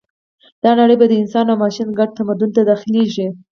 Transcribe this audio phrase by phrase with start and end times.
[0.63, 3.27] دا نړۍ به د انسان او ماشین ګډ تمدن ته داخلېږي